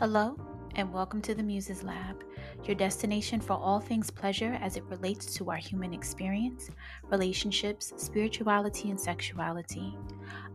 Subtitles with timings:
[0.00, 0.34] Hello,
[0.76, 2.24] and welcome to the Muses Lab,
[2.64, 6.70] your destination for all things pleasure as it relates to our human experience,
[7.10, 9.94] relationships, spirituality, and sexuality.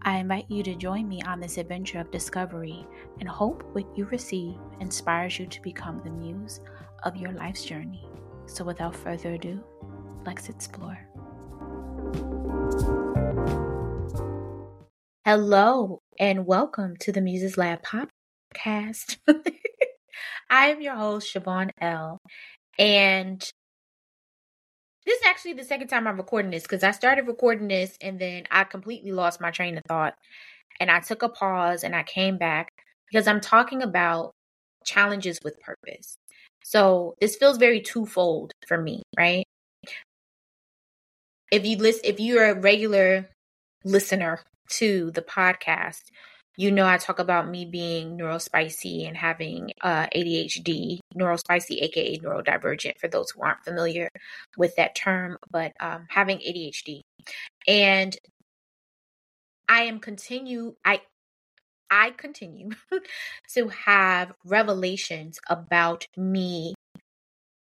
[0.02, 2.88] I invite you to join me on this adventure of discovery
[3.20, 6.60] and hope what you receive inspires you to become the muse
[7.04, 8.10] of your life's journey.
[8.48, 9.64] So, without further ado,
[10.26, 10.98] let's explore.
[15.24, 18.10] Hello, and welcome to the Muses Lab podcast.
[20.50, 22.20] I am your host, ShaVaughn Elle.
[22.78, 23.40] And
[25.06, 28.20] this is actually the second time I'm recording this because I started recording this and
[28.20, 30.16] then I completely lost my train of thought.
[30.80, 32.70] And I took a pause and I came back
[33.12, 34.32] because I'm talking about
[34.84, 36.18] challenges with purpose.
[36.64, 39.46] So this feels very twofold for me, right?
[41.52, 43.30] If you list if you're a regular
[43.84, 44.40] listener
[44.72, 46.02] to the podcast,
[46.58, 52.98] you know I talk about me being neurospicy and having uh, ADHD, neurospicy, aka neurodivergent,
[53.00, 54.10] for those who aren't familiar
[54.58, 57.02] with that term, but um, having ADHD,
[57.68, 58.16] and
[59.68, 61.02] I am continue I
[61.90, 62.70] I continue
[63.54, 66.74] to have revelations about me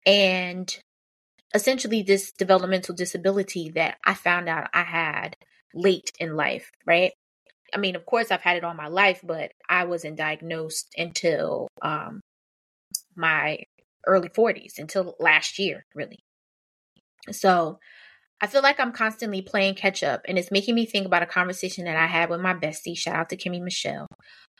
[0.07, 0.77] and
[1.55, 5.37] essentially this developmental disability that I found out I had
[5.73, 7.13] late in life, right?
[7.73, 11.69] I mean, of course, I've had it all my life, but I wasn't diagnosed until
[11.83, 12.21] um,
[13.17, 13.61] my
[14.07, 16.19] early 40s, until last year, really.
[17.31, 17.79] So
[18.41, 21.27] I feel like I'm constantly playing catch up, and it's making me think about a
[21.27, 22.97] conversation that I had with my bestie.
[22.97, 24.07] Shout out to Kimmy Michelle,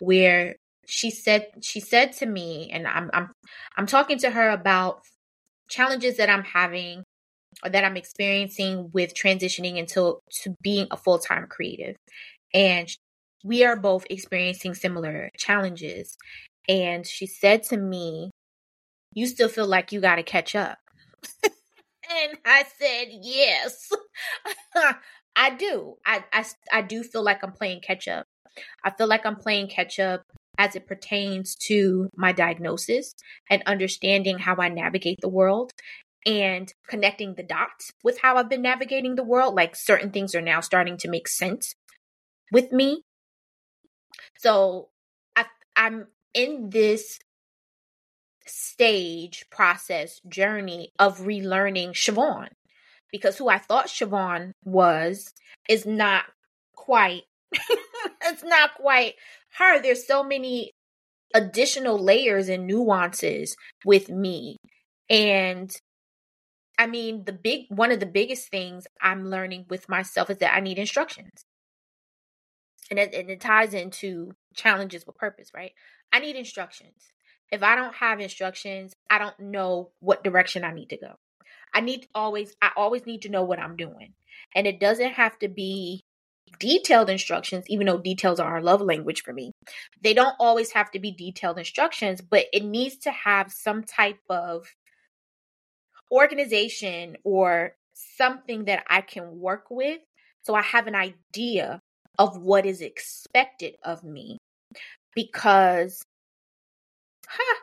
[0.01, 3.31] where she said she said to me, and I'm I'm
[3.77, 5.03] I'm talking to her about
[5.69, 7.03] challenges that I'm having
[7.63, 11.97] or that I'm experiencing with transitioning into to being a full time creative.
[12.55, 12.89] And
[13.45, 16.17] we are both experiencing similar challenges.
[16.69, 18.31] And she said to me,
[19.13, 20.79] You still feel like you got to catch up.
[21.45, 23.91] and I said, Yes,
[25.37, 25.97] I do.
[26.07, 28.25] I, I, I do feel like I'm playing catch up.
[28.85, 30.23] I feel like I'm playing catch up
[30.57, 33.15] as it pertains to my diagnosis
[33.51, 35.73] and understanding how I navigate the world
[36.25, 39.57] and connecting the dots with how I've been navigating the world.
[39.57, 41.75] Like certain things are now starting to make sense
[42.53, 43.03] with me.
[44.39, 44.89] So
[45.37, 45.47] I,
[45.77, 47.19] I'm in this
[48.47, 52.49] stage, process, journey of relearning ShaVaughn
[53.11, 55.33] because who I thought ShaVaughn was
[55.69, 56.25] is not
[56.75, 57.23] quite
[58.23, 59.15] it's not quite
[59.57, 59.81] her.
[59.81, 60.73] There's so many
[61.35, 64.57] additional layers and nuances with me.
[65.09, 65.71] And
[66.79, 70.55] I mean, the big one of the biggest things I'm learning with myself is that
[70.55, 71.45] I need instructions.
[72.91, 75.73] And it, and it ties into challenges with purpose, right?
[76.13, 77.13] I need instructions.
[77.51, 81.15] If I don't have instructions, I don't know what direction I need to go.
[81.73, 84.15] I need always I always need to know what I'm doing.
[84.55, 86.03] And it doesn't have to be
[86.59, 89.53] detailed instructions, even though details are our love language for me.
[90.03, 94.21] They don't always have to be detailed instructions, but it needs to have some type
[94.29, 94.67] of
[96.13, 100.01] organization or something that I can work with
[100.43, 101.81] so I have an idea
[102.19, 104.39] of what is expected of me
[105.15, 106.03] because
[107.29, 107.61] huh,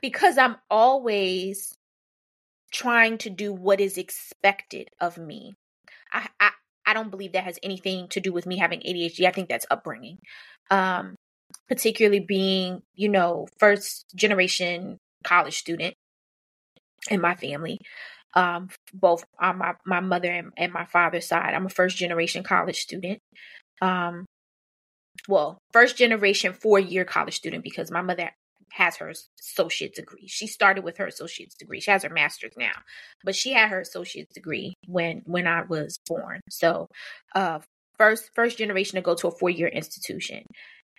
[0.00, 1.74] because I'm always
[2.72, 5.54] trying to do what is expected of me.
[6.12, 6.50] I, I
[6.86, 9.26] I don't believe that has anything to do with me having ADHD.
[9.26, 10.18] I think that's upbringing.
[10.70, 11.14] Um,
[11.68, 15.94] particularly being, you know, first generation college student
[17.10, 17.78] in my family.
[18.34, 21.52] Um, both on my, my mother and, and my father's side.
[21.54, 23.18] I'm a first generation college student.
[23.80, 24.26] Um,
[25.28, 28.30] well, first generation four year college student because my mother
[28.72, 30.26] has her associate's degree.
[30.26, 31.80] She started with her associate's degree.
[31.80, 32.72] She has her master's now,
[33.24, 36.40] but she had her associate's degree when when I was born.
[36.48, 36.88] So,
[37.34, 37.60] uh,
[37.98, 40.44] first first generation to go to a four year institution,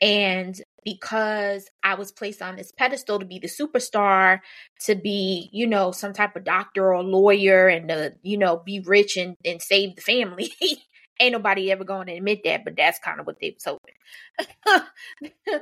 [0.01, 4.39] and because I was placed on this pedestal to be the superstar,
[4.81, 8.81] to be you know some type of doctor or lawyer, and to you know be
[8.81, 10.51] rich and and save the family.
[11.22, 13.94] Ain't nobody ever going to admit that, but that's kind of what they was hoping.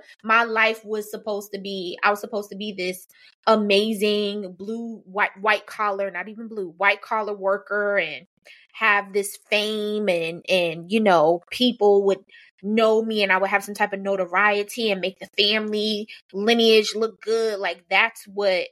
[0.24, 3.08] My life was supposed to be, I was supposed to be this
[3.46, 8.26] amazing blue, white, white collar, not even blue, white collar worker and
[8.72, 12.24] have this fame and, and, you know, people would
[12.64, 16.94] know me and I would have some type of notoriety and make the family lineage
[16.96, 17.60] look good.
[17.60, 18.68] Like that's what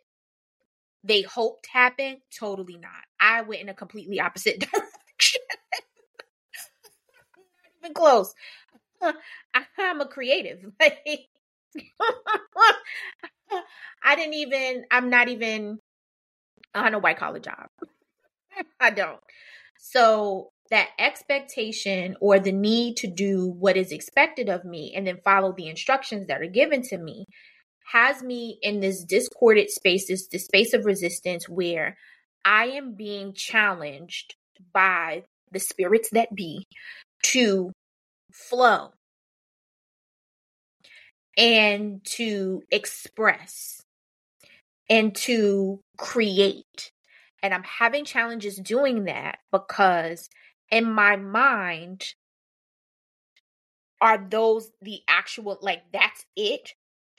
[1.04, 2.20] they hoped happened.
[2.38, 2.92] Totally not.
[3.20, 5.42] I went in a completely opposite direction
[7.88, 8.34] even close.
[9.02, 9.14] Uh,
[9.78, 10.60] I'm a creative.
[14.04, 15.80] I didn't even, I'm not even
[16.74, 17.68] on a white collar job.
[18.80, 19.20] I don't.
[19.80, 25.20] So that expectation or the need to do what is expected of me and then
[25.24, 27.26] follow the instructions that are given to me
[27.94, 31.96] has me in this discordant space, this, this space of resistance where
[32.44, 34.36] I am being challenged
[34.74, 36.66] by the spirits that be
[37.24, 37.72] to
[38.32, 38.92] flow
[41.38, 43.82] and to express
[44.90, 46.92] and to create.
[47.44, 50.30] And I'm having challenges doing that because
[50.72, 52.14] in my mind,
[54.02, 56.72] are those the actual, like, that's it?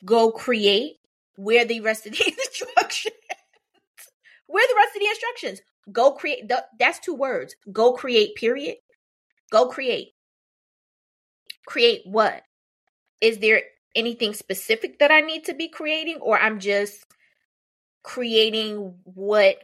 [0.04, 0.96] Go create?
[1.36, 3.14] Where the rest of the instructions?
[4.46, 5.60] Where the rest of the instructions?
[5.92, 6.50] Go create.
[6.78, 7.54] That's two words.
[7.72, 8.76] Go create, period.
[9.50, 10.14] Go create.
[11.66, 12.42] Create what?
[13.20, 13.62] Is there
[13.94, 17.04] anything specific that I need to be creating, or I'm just
[18.02, 19.58] creating what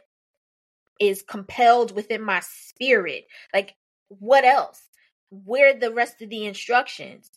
[1.00, 3.26] is compelled within my spirit?
[3.52, 3.74] Like,
[4.08, 4.82] what else?
[5.30, 7.30] Where the rest of the instructions?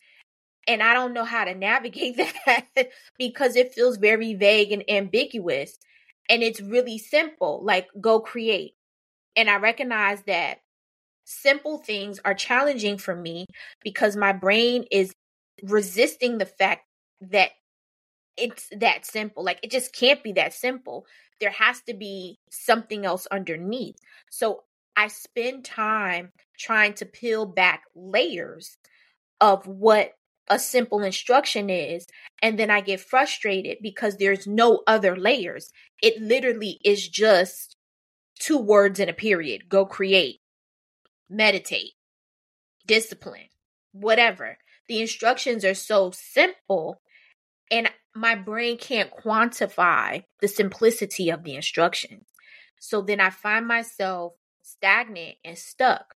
[0.66, 2.66] And I don't know how to navigate that
[3.18, 5.78] because it feels very vague and ambiguous.
[6.28, 8.74] And it's really simple like, go create.
[9.34, 10.58] And I recognize that
[11.28, 13.44] simple things are challenging for me
[13.84, 15.12] because my brain is
[15.62, 16.82] resisting the fact
[17.20, 17.50] that
[18.36, 19.44] it's that simple.
[19.44, 21.04] Like it just can't be that simple.
[21.40, 23.96] There has to be something else underneath.
[24.30, 24.64] So
[24.96, 28.76] I spend time trying to peel back layers
[29.40, 30.12] of what
[30.48, 32.06] a simple instruction is.
[32.40, 35.70] And then I get frustrated because there's no other layers.
[36.02, 37.76] It literally is just
[38.38, 40.40] two words in a period go create,
[41.28, 41.92] meditate,
[42.86, 43.48] discipline,
[43.92, 44.58] whatever.
[44.88, 47.00] The instructions are so simple
[47.70, 52.26] and my brain can't quantify the simplicity of the instructions.
[52.80, 54.32] So then I find myself
[54.62, 56.14] stagnant and stuck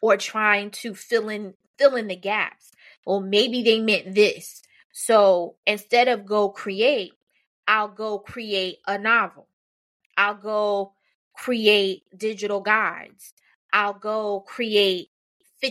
[0.00, 2.70] or trying to fill in fill in the gaps.
[3.06, 4.62] Well, maybe they meant this.
[4.92, 7.12] So instead of go create,
[7.66, 9.48] I'll go create a novel.
[10.16, 10.92] I'll go
[11.36, 13.34] create digital guides.
[13.74, 15.08] I'll go create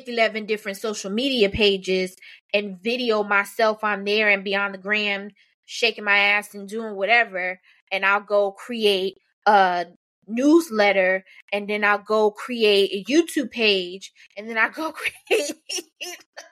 [0.08, 2.16] 11 different social media pages
[2.52, 5.30] and video myself on there and be on the gram
[5.66, 7.60] shaking my ass and doing whatever
[7.92, 9.86] and I'll go create a
[10.28, 14.92] newsletter and then I'll go create a YouTube page and then I'll go
[15.28, 15.52] create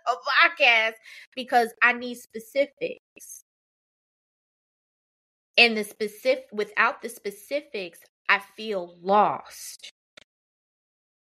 [0.08, 0.94] a podcast
[1.36, 3.44] because I need specifics.
[5.58, 8.00] And the specific without the specifics,
[8.30, 9.92] I feel lost.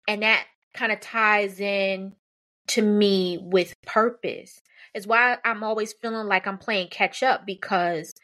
[0.09, 2.13] And that kind of ties in
[2.69, 4.59] to me with purpose.
[4.95, 8.15] It's why I'm always feeling like I'm playing catch up because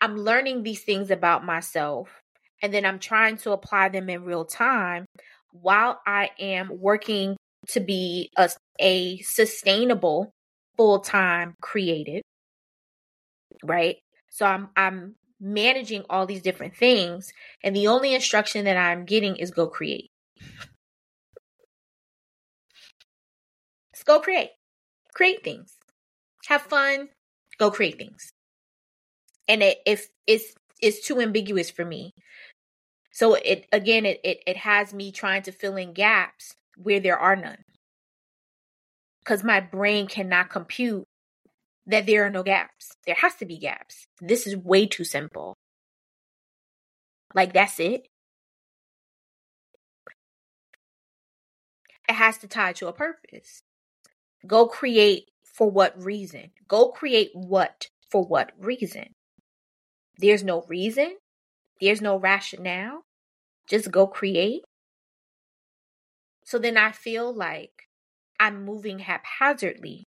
[0.00, 2.22] I'm learning these things about myself
[2.62, 5.06] and then I'm trying to apply them in real time
[5.50, 7.36] while I am working
[7.70, 10.30] to be a, a sustainable
[10.76, 12.22] full-time creative
[13.62, 13.96] right
[14.28, 17.32] so i'm i'm managing all these different things
[17.62, 20.08] and the only instruction that i'm getting is go create
[24.06, 24.50] go create
[25.14, 25.74] create things
[26.46, 27.08] have fun
[27.58, 28.30] go create things
[29.48, 32.12] and it, if it's it's too ambiguous for me
[33.14, 37.16] so it again it, it it has me trying to fill in gaps where there
[37.16, 37.62] are none.
[39.24, 41.06] Cuz my brain cannot compute
[41.86, 42.90] that there are no gaps.
[43.06, 44.08] There has to be gaps.
[44.20, 45.54] This is way too simple.
[47.34, 48.08] Like that's it.
[52.08, 53.62] It has to tie to a purpose.
[54.46, 56.50] Go create for what reason?
[56.68, 59.14] Go create what for what reason?
[60.18, 61.16] There's no reason.
[61.80, 63.04] There's no rationale.
[63.68, 64.62] Just go create.
[66.44, 67.88] So then I feel like
[68.38, 70.04] I'm moving haphazardly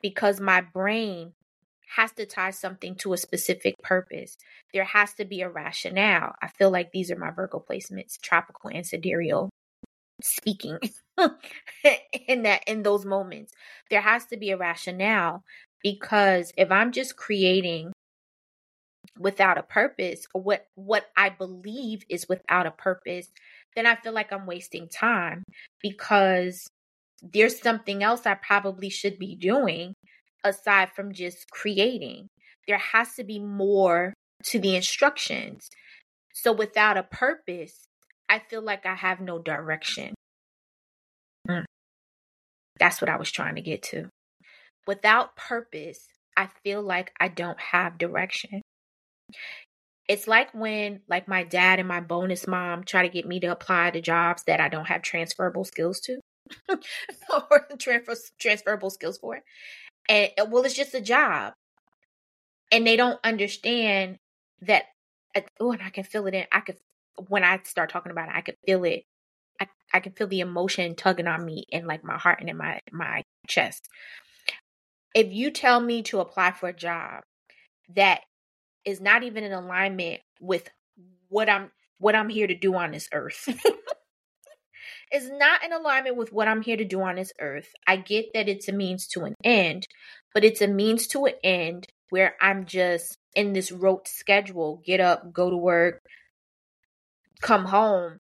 [0.00, 1.32] because my brain
[1.96, 4.36] has to tie something to a specific purpose.
[4.72, 6.34] There has to be a rationale.
[6.42, 9.50] I feel like these are my Virgo placements, tropical and sidereal
[10.22, 10.78] speaking
[12.28, 13.52] in that in those moments.
[13.90, 15.42] There has to be a rationale
[15.82, 17.92] because if I'm just creating
[19.18, 23.28] without a purpose or what what I believe is without a purpose,
[23.76, 25.42] then I feel like I'm wasting time
[25.80, 26.66] because
[27.22, 29.94] there's something else I probably should be doing
[30.44, 32.28] aside from just creating.
[32.68, 35.68] There has to be more to the instructions.
[36.34, 37.86] So without a purpose,
[38.28, 40.13] I feel like I have no direction.
[42.78, 44.08] That's what I was trying to get to.
[44.86, 48.62] Without purpose, I feel like I don't have direction.
[50.08, 53.46] It's like when like my dad and my bonus mom try to get me to
[53.46, 56.20] apply to jobs that I don't have transferable skills to.
[56.68, 59.40] or transfer, transferable skills for.
[60.08, 61.54] And uh, well, it's just a job.
[62.70, 64.18] And they don't understand
[64.62, 64.84] that
[65.34, 66.76] uh, oh, and I can feel it in I could
[67.28, 69.04] when I start talking about it, I could feel it.
[69.92, 72.80] I, can feel the emotion tugging on me in like my heart and in my
[72.92, 73.88] my chest.
[75.14, 77.22] If you tell me to apply for a job
[77.94, 78.22] that
[78.84, 80.68] is not even in alignment with
[81.28, 83.48] what I'm what I'm here to do on this earth.
[85.12, 87.72] is not in alignment with what I'm here to do on this earth.
[87.86, 89.86] I get that it's a means to an end,
[90.32, 95.00] but it's a means to an end where I'm just in this rote schedule get
[95.00, 96.00] up, go to work,
[97.40, 98.18] come home.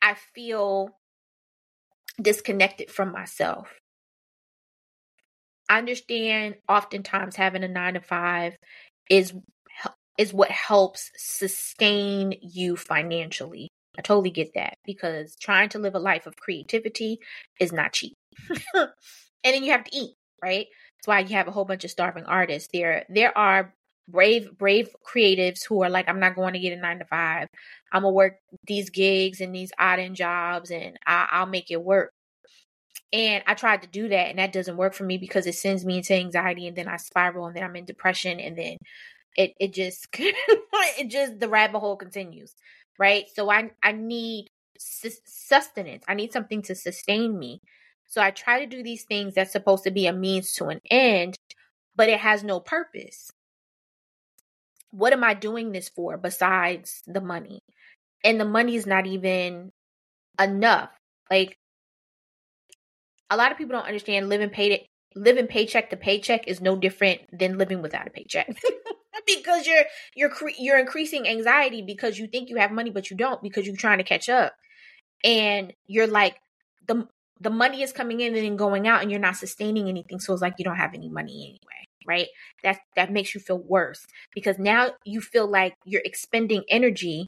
[0.00, 0.90] I feel
[2.20, 3.68] disconnected from myself.
[5.68, 8.56] I understand oftentimes having a nine to five
[9.10, 9.34] is
[10.18, 13.68] is what helps sustain you financially.
[13.96, 17.18] I totally get that because trying to live a life of creativity
[17.60, 18.14] is not cheap.
[18.74, 18.88] and
[19.44, 20.66] then you have to eat, right?
[20.98, 22.68] That's why you have a whole bunch of starving artists.
[22.72, 23.74] There there are
[24.08, 27.48] brave brave creatives who are like i'm not going to get a nine to five.
[27.92, 31.82] I'm gonna work these gigs and these odd end jobs and I, will make it
[31.82, 32.12] work.
[33.12, 35.84] And i tried to do that and that doesn't work for me because it sends
[35.84, 38.76] me into anxiety and then i spiral and then i'm in depression and then
[39.36, 42.54] it it just it just the rabbit hole continues
[42.98, 43.26] right?
[43.34, 44.48] So i i need
[44.78, 46.04] sustenance.
[46.06, 47.60] I need something to sustain me.
[48.06, 50.80] So i try to do these things that's supposed to be a means to an
[50.90, 51.36] end
[51.96, 53.30] but it has no purpose
[54.98, 57.60] what am I doing this for besides the money?
[58.24, 59.70] And the money is not even
[60.40, 60.90] enough.
[61.30, 61.56] Like
[63.30, 67.20] a lot of people don't understand living paid living paycheck to paycheck is no different
[67.32, 68.48] than living without a paycheck.
[69.26, 69.84] because you're
[70.16, 73.76] you're you're increasing anxiety because you think you have money but you don't because you're
[73.76, 74.52] trying to catch up.
[75.22, 76.36] And you're like
[76.88, 77.06] the
[77.40, 80.32] the money is coming in and then going out and you're not sustaining anything so
[80.32, 82.28] it's like you don't have any money anyway right?
[82.64, 87.26] That that makes you feel worse because now you feel like you're expending energy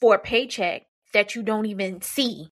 [0.00, 0.82] for a paycheck
[1.14, 2.48] that you don't even see.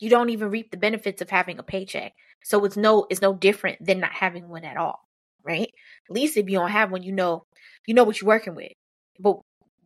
[0.00, 2.12] You don't even reap the benefits of having a paycheck.
[2.44, 5.00] So it's no it's no different than not having one at all,
[5.44, 5.68] right?
[6.08, 7.44] At least if you don't have one, you know
[7.86, 8.72] you know what you're working with.
[9.20, 9.38] But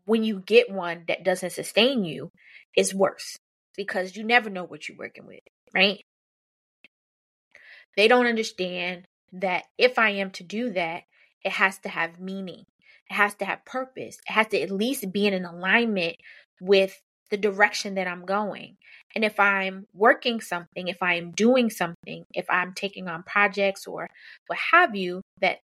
[0.05, 2.31] when you get one that doesn't sustain you,
[2.77, 3.37] it's worse
[3.77, 5.41] because you never know what you're working with,
[5.75, 6.01] right?
[7.97, 11.05] They don't understand that if I am to do that,
[11.45, 12.65] it has to have meaning.
[13.11, 14.19] It has to have purpose.
[14.29, 16.17] It has to at least be in an alignment
[16.61, 18.77] with the direction that I'm going.
[19.15, 23.87] And if I'm working something, if I am doing something, if I'm taking on projects
[23.87, 24.09] or
[24.47, 25.59] what have you that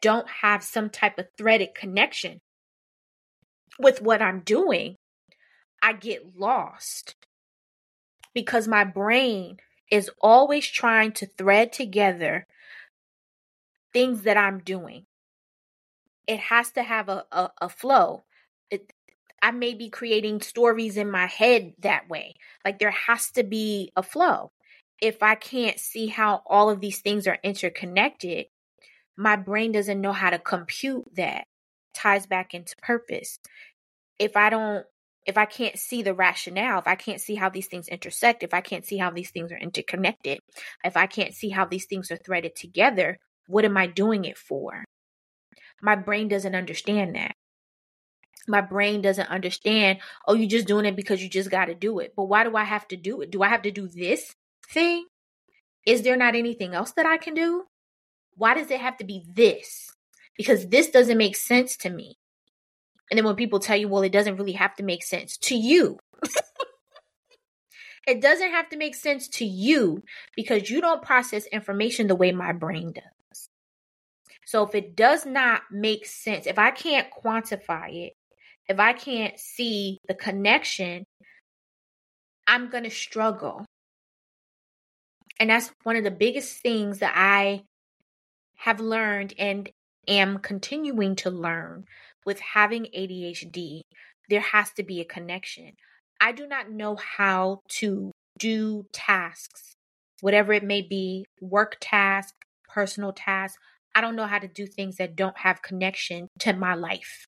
[0.00, 2.38] don't have some type of threaded connection
[3.78, 4.96] with what I'm doing,
[5.82, 7.14] I get lost
[8.34, 9.58] because my brain
[9.90, 12.46] is always trying to thread together
[13.92, 15.06] things that I'm doing.
[16.26, 18.24] It has to have a, a, a flow.
[18.70, 18.92] It,
[19.42, 22.34] I may be creating stories in my head that way.
[22.64, 24.52] Like there has to be a flow.
[25.00, 28.46] If I can't see how all of these things are interconnected,
[29.16, 31.44] my brain doesn't know how to compute that.
[31.94, 33.38] Ties back into purpose.
[34.18, 34.86] If I don't
[35.26, 38.54] if I can't see the rationale, if I can't see how these things intersect, if
[38.54, 40.40] I can't see how these things are interconnected,
[40.82, 43.18] if I can't see how these things are threaded together,
[43.50, 44.84] what am I doing it for?
[45.82, 47.34] My brain doesn't understand that.
[48.46, 51.98] My brain doesn't understand, oh, you're just doing it because you just got to do
[51.98, 52.14] it.
[52.16, 53.30] But why do I have to do it?
[53.30, 54.34] Do I have to do this
[54.68, 55.06] thing?
[55.86, 57.64] Is there not anything else that I can do?
[58.36, 59.90] Why does it have to be this?
[60.36, 62.16] Because this doesn't make sense to me.
[63.10, 65.54] And then when people tell you, well, it doesn't really have to make sense to
[65.54, 65.98] you.
[68.06, 70.02] it doesn't have to make sense to you
[70.36, 73.04] because you don't process information the way my brain does.
[74.50, 78.14] So if it does not make sense, if I can't quantify it,
[78.68, 81.04] if I can't see the connection,
[82.48, 83.64] I'm going to struggle.
[85.38, 87.62] And that's one of the biggest things that I
[88.56, 89.70] have learned and
[90.08, 91.84] am continuing to learn
[92.26, 93.82] with having ADHD.
[94.28, 95.74] There has to be a connection.
[96.20, 99.74] I do not know how to do tasks,
[100.22, 102.34] whatever it may be work task,
[102.68, 103.56] personal task.
[103.94, 107.26] I don't know how to do things that don't have connection to my life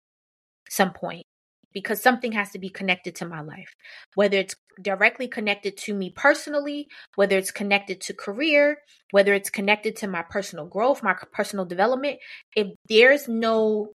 [0.70, 1.24] some point.
[1.72, 3.74] because something has to be connected to my life,
[4.14, 8.78] whether it's directly connected to me personally, whether it's connected to career,
[9.10, 12.18] whether it's connected to my personal growth, my personal development.
[12.54, 13.92] If there's no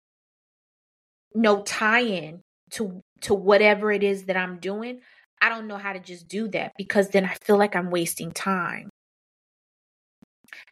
[1.36, 5.01] no tie-in to to whatever it is that I'm doing,
[5.41, 8.31] I don't know how to just do that because then I feel like I'm wasting
[8.31, 8.89] time.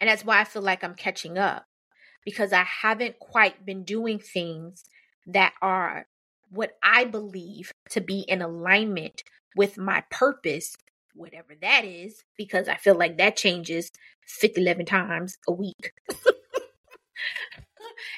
[0.00, 1.64] And that's why I feel like I'm catching up
[2.26, 4.84] because I haven't quite been doing things
[5.28, 6.06] that are
[6.50, 9.22] what I believe to be in alignment
[9.54, 10.76] with my purpose,
[11.14, 13.90] whatever that is, because I feel like that changes
[14.26, 15.92] 50, 11 times a week.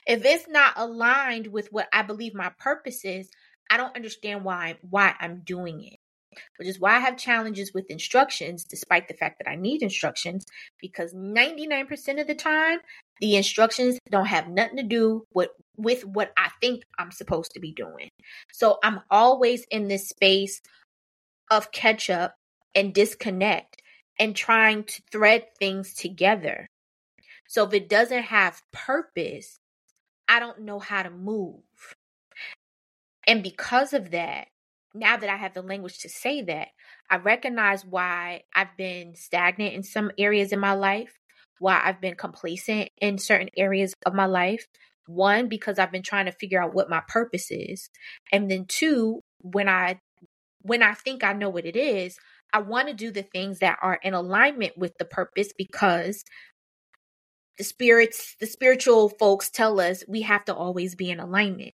[0.07, 3.31] if it's not aligned with what I believe my purpose is,
[3.71, 5.99] I don't understand why why I'm doing it.
[6.57, 10.47] Which is why I have challenges with instructions, despite the fact that I need instructions,
[10.81, 12.79] because 99% of the time,
[13.21, 17.61] the instructions don't have nothing to do with, with what I think I'm supposed to
[17.61, 18.09] be doing.
[18.53, 20.61] So I'm always in this space
[21.51, 22.35] of catch up
[22.75, 23.83] and disconnect
[24.19, 26.67] and trying to thread things together.
[27.49, 29.59] So if it doesn't have purpose,
[30.29, 31.63] I don't know how to move.
[33.27, 34.49] And because of that,
[34.95, 36.69] now that I have the language to say that,
[37.11, 41.18] I recognize why I've been stagnant in some areas in my life,
[41.59, 44.67] why I've been complacent in certain areas of my life.
[45.07, 47.89] One, because I've been trying to figure out what my purpose is.
[48.31, 50.01] And then two, when I
[50.63, 52.19] when I think I know what it is,
[52.53, 56.25] I want to do the things that are in alignment with the purpose because
[57.57, 61.73] the spirits, the spiritual folks tell us we have to always be in alignment.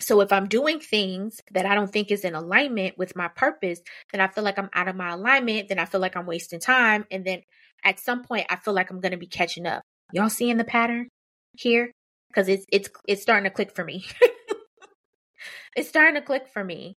[0.00, 3.80] So if I'm doing things that I don't think is in alignment with my purpose,
[4.12, 6.60] then I feel like I'm out of my alignment, then I feel like I'm wasting
[6.60, 7.42] time, and then
[7.86, 9.82] at some point I feel like I'm going to be catching up.
[10.12, 11.08] Y'all seeing the pattern
[11.56, 11.92] here?
[12.34, 14.04] Cuz it's it's it's starting to click for me.
[15.76, 16.94] it's starting to click for me.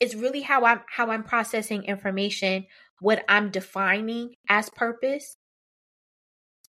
[0.00, 2.66] It's really how I'm how I'm processing information,
[3.00, 5.36] what I'm defining as purpose,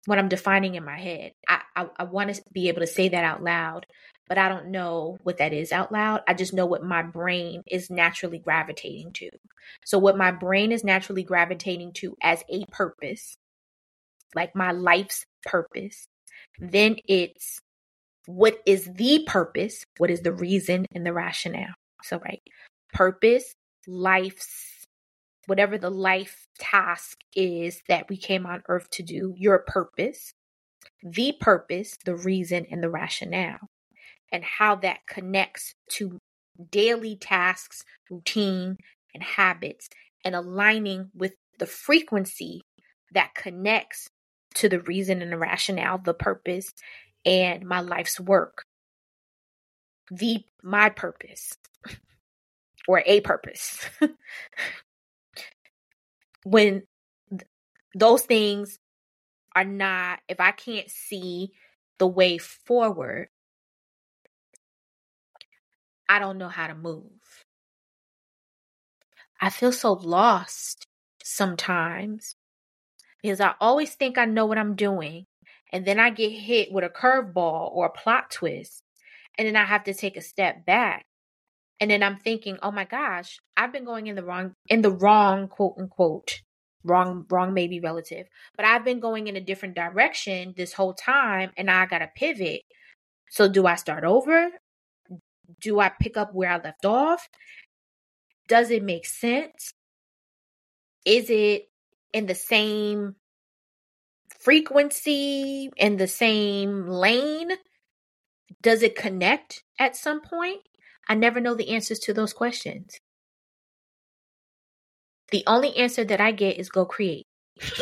[0.04, 1.32] what I'm defining in my head.
[1.48, 3.86] I I, I want to be able to say that out loud
[4.28, 6.22] but I don't know what that is out loud.
[6.26, 9.30] I just know what my brain is naturally gravitating to.
[9.84, 13.36] So, what my brain is naturally gravitating to as a purpose,
[14.34, 16.06] like my life's purpose,
[16.58, 17.60] then it's
[18.26, 21.74] what is the purpose, what is the reason and the rationale.
[22.02, 22.42] So, right,
[22.92, 23.54] purpose,
[23.86, 24.86] life's
[25.46, 30.32] whatever the life task is that we came on earth to do, your purpose,
[31.02, 33.68] the purpose, the reason, and the rationale
[34.32, 36.18] and how that connects to
[36.70, 38.76] daily tasks, routine,
[39.14, 39.88] and habits,
[40.24, 42.62] and aligning with the frequency
[43.12, 44.08] that connects
[44.54, 46.72] to the reason and the rationale, the purpose,
[47.24, 48.64] and my life's work.
[50.10, 51.54] The my purpose
[52.88, 53.88] or a purpose.
[56.44, 56.82] when
[57.30, 57.42] th-
[57.94, 58.78] those things
[59.56, 61.52] are not, if I can't see
[61.98, 63.28] the way forward,
[66.08, 67.10] I don't know how to move.
[69.40, 70.86] I feel so lost
[71.22, 72.36] sometimes
[73.24, 75.24] because I always think I know what I'm doing.
[75.72, 78.82] And then I get hit with a curveball or a plot twist.
[79.38, 81.06] And then I have to take a step back.
[81.80, 84.90] And then I'm thinking, oh my gosh, I've been going in the wrong, in the
[84.90, 86.42] wrong, quote unquote,
[86.84, 91.50] wrong, wrong, maybe relative, but I've been going in a different direction this whole time
[91.56, 92.60] and I got to pivot.
[93.30, 94.50] So do I start over?
[95.60, 97.28] do I pick up where I left off?
[98.48, 99.72] Does it make sense?
[101.04, 101.68] Is it
[102.14, 103.16] in the same
[104.40, 107.50] frequency, in the same lane?
[108.62, 110.60] Does it connect at some point?
[111.08, 112.96] I never know the answers to those questions.
[115.30, 117.26] The only answer that I get is go create.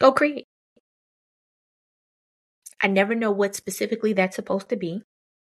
[0.00, 0.46] go create.
[2.82, 5.02] I never know what specifically that's supposed to be.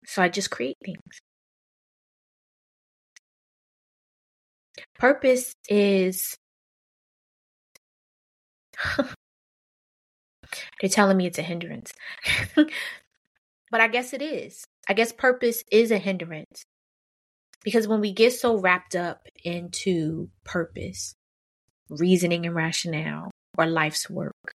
[0.07, 1.21] So I just create things.
[4.99, 6.37] Purpose is.
[10.81, 11.93] They're telling me it's a hindrance.
[12.57, 14.65] but I guess it is.
[14.89, 16.65] I guess purpose is a hindrance.
[17.65, 21.15] Because when we get so wrapped up into purpose,
[21.91, 24.55] reasoning and rationale, or life's work,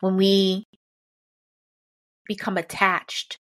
[0.00, 0.64] when we
[2.26, 3.38] become attached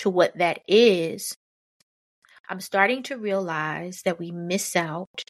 [0.00, 1.34] to what that is,
[2.48, 5.22] I'm starting to realize that we miss out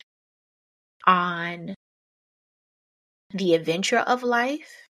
[1.05, 1.75] on
[3.33, 4.87] the adventure of life,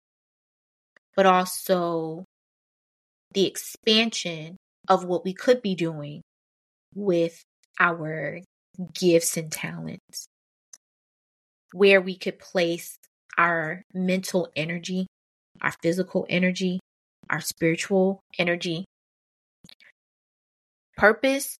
[1.16, 2.24] but also
[3.32, 4.56] the expansion
[4.88, 6.20] of what we could be doing
[6.94, 7.42] with
[7.80, 8.40] our
[8.94, 10.26] gifts and talents,
[11.72, 12.96] where we could place
[13.38, 15.06] our mental energy,
[15.62, 16.78] our physical energy,
[17.30, 18.84] our spiritual energy.
[20.96, 21.56] Purpose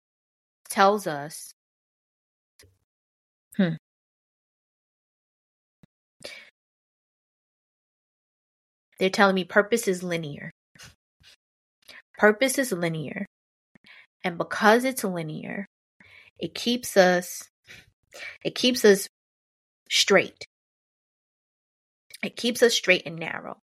[0.69, 1.53] tells us,
[3.57, 3.75] hmm,
[8.99, 10.51] they're telling me purpose is linear.
[12.19, 13.27] Purpose is linear.
[14.25, 15.67] And because it's linear,
[16.39, 17.49] it keeps us
[18.45, 19.07] it keeps us
[19.91, 20.47] straight.
[22.23, 23.59] It keeps us straight and narrow.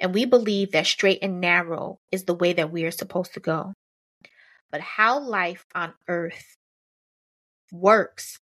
[0.00, 3.40] And we believe that straight and narrow is the way that we are supposed to
[3.40, 3.72] go.
[4.70, 6.56] But how life on earth
[7.72, 8.38] works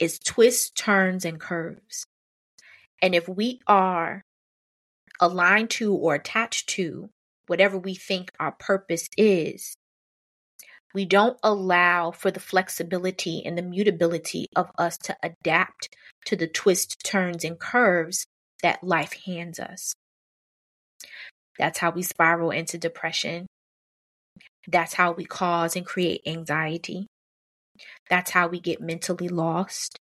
[0.00, 2.06] is twists, turns, and curves.
[3.02, 4.22] And if we are
[5.20, 7.10] aligned to or attached to
[7.46, 9.74] whatever we think our purpose is,
[10.94, 16.46] we don't allow for the flexibility and the mutability of us to adapt to the
[16.46, 18.26] twists, turns, and curves
[18.62, 19.94] that life hands us.
[21.58, 23.46] That's how we spiral into depression.
[24.66, 27.06] That's how we cause and create anxiety.
[28.10, 29.96] That's how we get mentally lost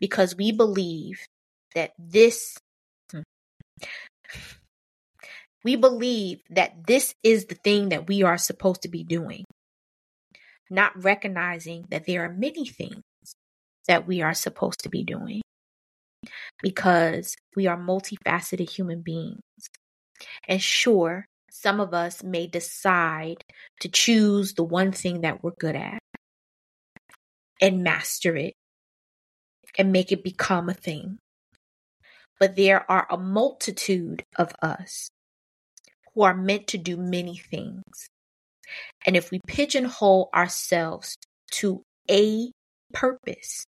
[0.00, 1.26] because we believe
[1.74, 2.56] that this
[3.10, 3.20] hmm,
[5.64, 9.44] we believe that this is the thing that we are supposed to be doing,
[10.70, 13.02] not recognizing that there are many things
[13.86, 15.42] that we are supposed to be doing
[16.62, 19.40] because we are multifaceted human beings.
[20.48, 21.26] And sure,
[21.62, 23.44] some of us may decide
[23.80, 26.00] to choose the one thing that we're good at
[27.60, 28.54] and master it
[29.78, 31.18] and make it become a thing.
[32.40, 35.10] But there are a multitude of us
[36.12, 38.08] who are meant to do many things.
[39.06, 41.16] And if we pigeonhole ourselves
[41.52, 42.50] to a
[42.92, 43.64] purpose,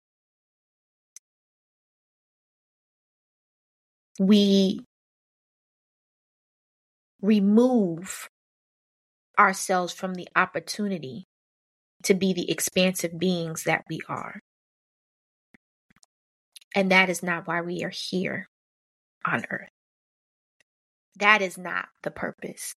[4.19, 4.81] we
[7.21, 8.29] remove
[9.37, 11.25] ourselves from the opportunity
[12.03, 14.39] to be the expansive beings that we are.
[16.75, 18.47] And that is not why we are here
[19.25, 19.69] on earth.
[21.17, 22.73] That is not the purpose.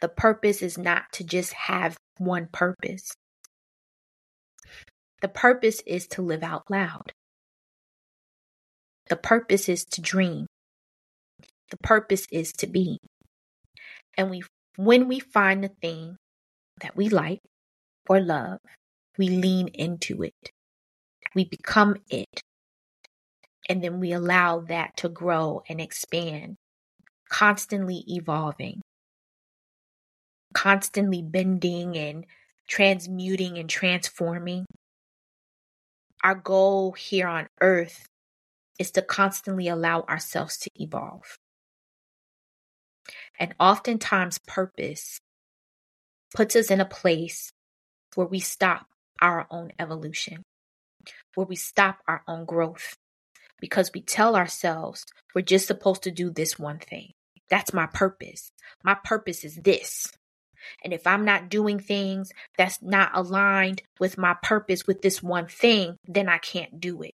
[0.00, 3.12] The purpose is not to just have one purpose.
[5.22, 7.12] The purpose is to live out loud.
[9.08, 10.46] The purpose is to dream.
[11.70, 12.98] The purpose is to be.
[14.16, 14.42] And we
[14.76, 16.16] when we find the thing
[16.80, 17.40] that we like
[18.08, 18.58] or love,
[19.18, 20.50] we lean into it.
[21.34, 22.40] We become it.
[23.68, 26.56] And then we allow that to grow and expand,
[27.28, 28.82] constantly evolving,
[30.52, 32.26] constantly bending and
[32.68, 34.66] transmuting and transforming.
[36.24, 38.06] Our goal here on earth
[38.78, 41.36] is to constantly allow ourselves to evolve.
[43.42, 45.18] And oftentimes, purpose
[46.32, 47.50] puts us in a place
[48.14, 48.86] where we stop
[49.20, 50.44] our own evolution,
[51.34, 52.94] where we stop our own growth,
[53.58, 57.10] because we tell ourselves we're just supposed to do this one thing.
[57.50, 58.52] That's my purpose.
[58.84, 60.06] My purpose is this.
[60.84, 65.48] And if I'm not doing things that's not aligned with my purpose with this one
[65.48, 67.14] thing, then I can't do it.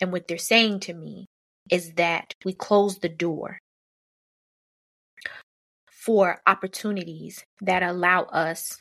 [0.00, 1.26] And what they're saying to me
[1.70, 3.58] is that we close the door
[6.00, 8.80] for opportunities that allow us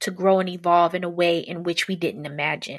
[0.00, 2.78] to grow and evolve in a way in which we didn't imagine.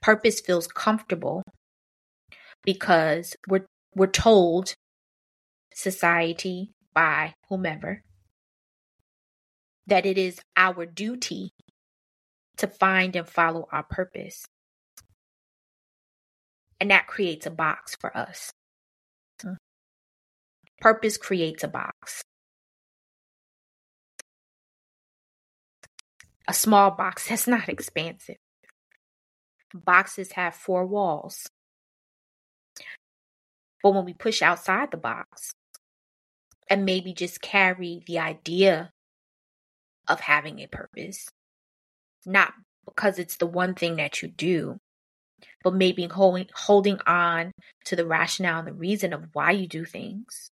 [0.00, 1.42] Purpose feels comfortable
[2.62, 4.74] because we're we're told
[5.74, 8.02] society by whomever
[9.86, 11.50] that it is our duty
[12.56, 14.46] to find and follow our purpose.
[16.80, 18.50] And that creates a box for us.
[20.84, 22.22] Purpose creates a box.
[26.46, 28.36] A small box that's not expansive.
[29.72, 31.46] Boxes have four walls.
[33.82, 35.52] But when we push outside the box
[36.68, 38.92] and maybe just carry the idea
[40.06, 41.30] of having a purpose,
[42.26, 42.52] not
[42.84, 44.76] because it's the one thing that you do,
[45.62, 47.52] but maybe holding, holding on
[47.86, 50.50] to the rationale and the reason of why you do things,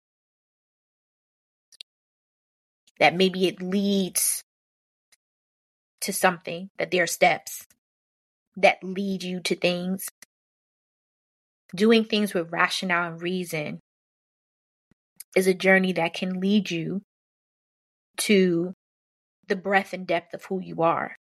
[3.02, 4.44] that maybe it leads
[6.02, 7.66] to something, that there are steps
[8.56, 10.06] that lead you to things.
[11.76, 13.80] Doing things with rationale and reason
[15.36, 17.02] is a journey that can lead you
[18.18, 18.74] to
[19.48, 21.16] the breadth and depth of who you are.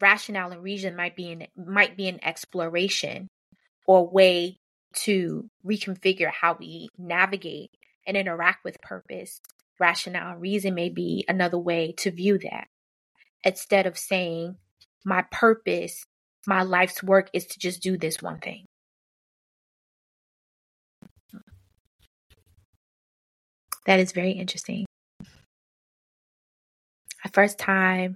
[0.00, 3.28] Rationale and reason might be an might be an exploration
[3.86, 4.56] or way
[5.04, 7.70] to reconfigure how we navigate
[8.04, 9.40] and interact with purpose.
[9.80, 12.68] Rationale and reason may be another way to view that.
[13.42, 14.56] Instead of saying,
[15.04, 16.04] my purpose,
[16.46, 18.66] my life's work is to just do this one thing.
[23.86, 24.84] That is very interesting.
[27.24, 28.14] The first time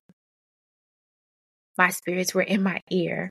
[1.76, 3.30] my spirits were in my ear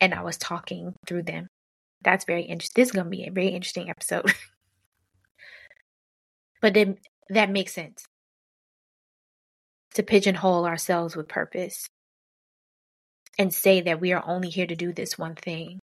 [0.00, 1.46] and I was talking through them.
[2.02, 2.82] That's very interesting.
[2.82, 4.26] This is going to be a very interesting episode.
[6.60, 6.98] but then
[7.30, 8.04] that makes sense.
[9.94, 11.88] To pigeonhole ourselves with purpose.
[13.38, 15.80] And say that we are only here to do this one thing.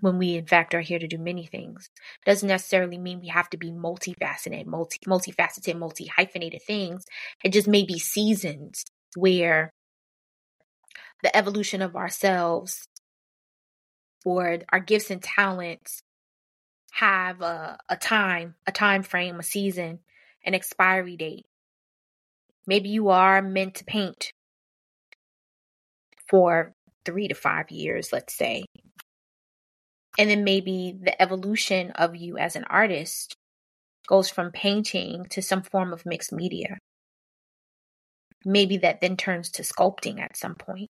[0.00, 1.88] When we in fact are here to do many things.
[2.24, 7.04] Doesn't necessarily mean we have to be multifaceted multi multifaceted multi hyphenated things.
[7.42, 8.84] It just may be seasons
[9.16, 9.72] where
[11.22, 12.86] the evolution of ourselves
[14.24, 16.02] or our gifts and talents
[17.00, 19.98] have a, a time a time frame a season
[20.44, 21.46] an expiry date
[22.66, 24.32] maybe you are meant to paint
[26.28, 28.64] for three to five years let's say
[30.18, 33.36] and then maybe the evolution of you as an artist
[34.08, 36.78] goes from painting to some form of mixed media.
[38.44, 40.88] Maybe that then turns to sculpting at some point.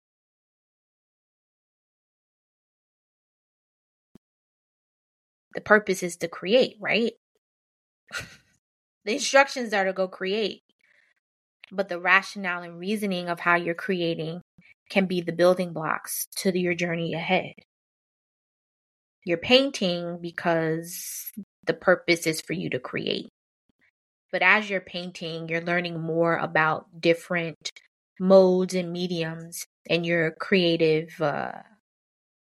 [5.58, 7.14] The purpose is to create, right?
[9.06, 10.62] the instructions are to go create.
[11.72, 14.42] But the rationale and reasoning of how you're creating
[14.92, 17.54] can be the building blocks to your journey ahead.
[19.26, 21.32] You're painting because
[21.66, 23.28] the purpose is for you to create.
[24.32, 27.72] But as you're painting, you're learning more about different
[28.20, 31.54] modes and mediums and your creative uh,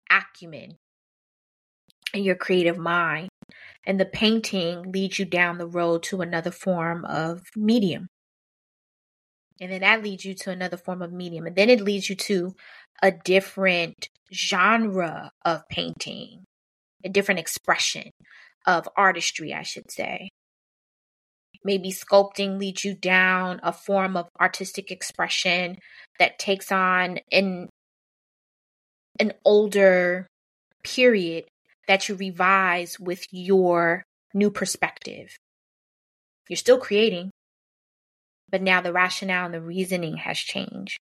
[0.08, 0.76] acumen
[2.14, 3.28] and your creative mind.
[3.84, 8.08] And the painting leads you down the road to another form of medium.
[9.60, 11.46] And then that leads you to another form of medium.
[11.46, 12.54] And then it leads you to
[13.02, 16.44] a different genre of painting
[17.04, 18.10] a different expression
[18.66, 20.30] of artistry, I should say.
[21.64, 25.76] Maybe sculpting leads you down a form of artistic expression
[26.18, 27.68] that takes on an
[29.20, 30.26] an older
[30.82, 31.44] period
[31.88, 35.36] that you revise with your new perspective.
[36.48, 37.30] You're still creating,
[38.50, 40.98] but now the rationale and the reasoning has changed.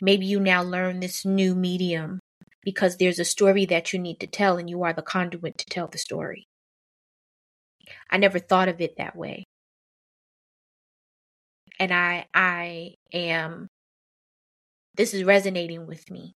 [0.00, 2.18] Maybe you now learn this new medium
[2.64, 5.66] because there's a story that you need to tell and you are the conduit to
[5.66, 6.46] tell the story.
[8.10, 9.44] I never thought of it that way.
[11.78, 13.68] And I I am
[14.94, 16.34] this is resonating with me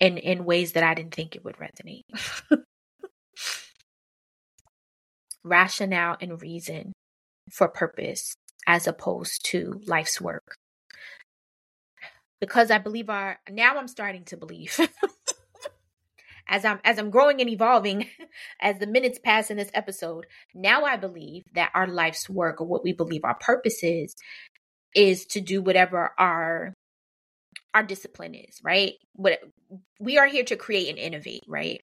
[0.00, 2.02] in in ways that I didn't think it would resonate.
[5.44, 6.92] Rationale and reason
[7.50, 8.34] for purpose
[8.66, 10.56] as opposed to life's work
[12.40, 14.78] because I believe our now I'm starting to believe
[16.48, 18.06] as I'm as I'm growing and evolving
[18.60, 22.66] as the minutes pass in this episode, now I believe that our life's work or
[22.66, 24.14] what we believe our purpose is
[24.94, 26.74] is to do whatever our
[27.78, 28.94] our discipline is, right?
[29.12, 29.38] What
[30.00, 31.80] we are here to create and innovate, right?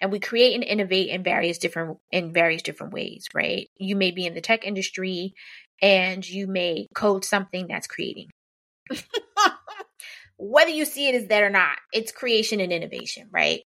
[0.00, 3.68] And we create and innovate in various different in various different ways, right?
[3.78, 5.34] You may be in the tech industry
[5.80, 8.30] and you may code something that's creating.
[10.36, 13.60] whether you see it as that or not, it's creation and innovation, right?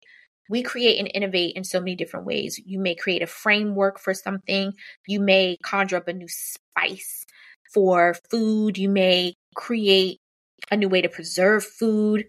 [0.49, 2.61] We create and innovate in so many different ways.
[2.63, 4.73] You may create a framework for something,
[5.07, 7.25] you may conjure up a new spice
[7.73, 10.19] for food, you may create
[10.69, 12.27] a new way to preserve food,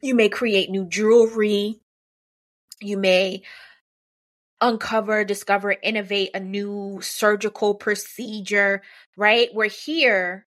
[0.00, 1.80] you may create new jewelry,
[2.80, 3.42] you may
[4.60, 8.82] uncover, discover, innovate a new surgical procedure,
[9.16, 9.48] right?
[9.54, 10.46] We're here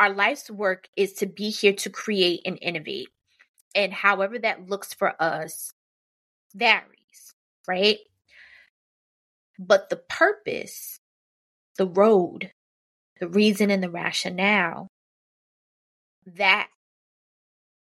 [0.00, 3.08] our life's work is to be here to create and innovate.
[3.74, 5.74] And however that looks for us
[6.54, 7.34] varies,
[7.68, 7.98] right?
[9.58, 11.00] But the purpose,
[11.76, 12.50] the road,
[13.20, 14.88] the reason, and the rationale,
[16.36, 16.68] that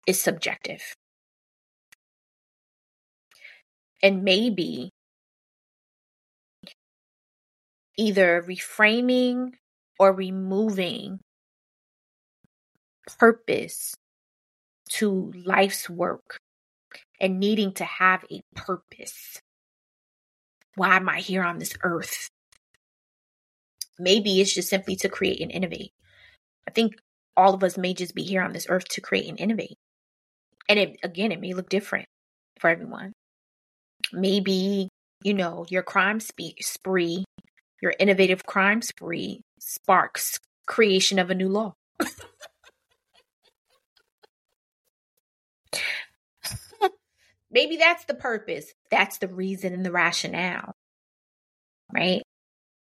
[0.06, 0.96] is subjective.
[4.02, 4.90] And maybe
[7.98, 9.52] either reframing
[9.98, 11.20] or removing
[13.18, 13.94] purpose
[14.90, 16.38] to life's work
[17.20, 19.40] and needing to have a purpose
[20.76, 22.30] Why am I here on this earth?
[23.98, 25.92] Maybe it's just simply to create and innovate.
[26.68, 26.96] I think
[27.36, 29.76] all of us may just be here on this earth to create and innovate.
[30.68, 32.06] And it again, it may look different
[32.58, 33.12] for everyone.
[34.12, 34.88] Maybe,
[35.22, 37.24] you know, your crime spree,
[37.82, 41.72] your innovative crime spree sparks creation of a new law.
[47.50, 48.72] Maybe that's the purpose.
[48.90, 50.72] That's the reason and the rationale.
[51.92, 52.22] Right?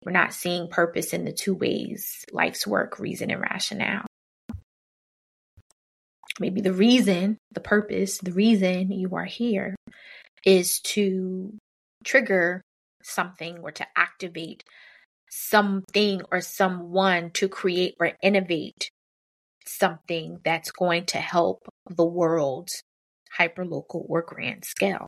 [0.04, 4.09] We're not seeing purpose in the two ways life's work, reason, and rationale.
[6.40, 9.76] Maybe the reason, the purpose, the reason you are here
[10.46, 11.58] is to
[12.04, 12.62] trigger
[13.04, 14.64] something or to activate
[15.30, 18.90] something or someone to create or innovate
[19.66, 22.70] something that's going to help the world
[23.38, 25.06] hyperlocal or grand scale.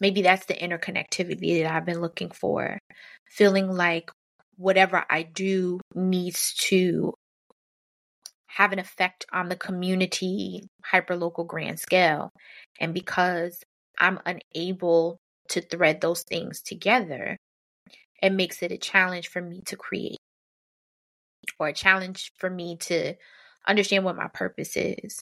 [0.00, 2.78] Maybe that's the interconnectivity that I've been looking for.
[3.30, 4.10] Feeling like
[4.56, 7.14] whatever I do needs to
[8.54, 10.62] have an effect on the community
[10.92, 12.30] hyperlocal grand scale.
[12.78, 13.60] And because
[13.98, 17.36] I'm unable to thread those things together,
[18.22, 20.18] it makes it a challenge for me to create
[21.58, 23.14] or a challenge for me to
[23.66, 25.20] understand what my purpose is.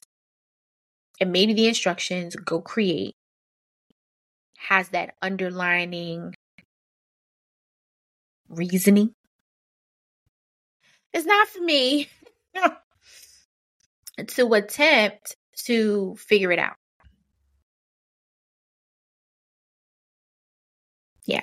[1.18, 3.14] And maybe the instructions go create
[4.58, 6.34] has that underlining
[8.50, 9.14] reasoning.
[11.14, 12.08] It's not for me
[14.26, 16.74] to attempt to figure it out.
[21.24, 21.42] Yeah.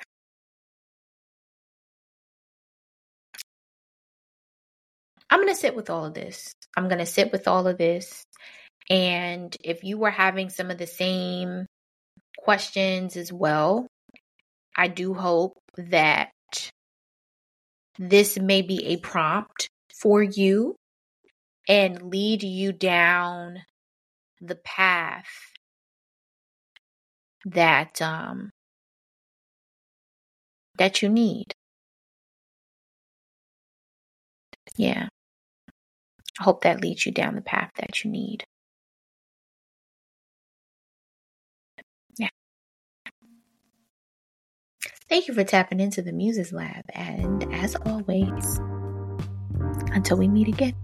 [5.30, 6.54] I'm going to sit with all of this.
[6.76, 8.24] I'm going to sit with all of this.
[8.90, 11.68] And if you were having some of the same
[12.38, 13.88] questions as well,
[14.76, 16.30] I do hope that
[18.00, 20.76] this may be a prompt for you
[21.70, 23.60] and lead you down
[24.42, 25.30] the path
[27.46, 28.52] that um
[30.78, 31.54] that you need.
[34.76, 35.08] Yeah.
[36.40, 38.46] I hope that leads you down the path that you need.
[42.18, 42.30] Yeah.
[45.10, 46.86] Thank you for tapping into the Muses Lab.
[46.94, 48.60] And as always,
[49.92, 50.76] until we meet again.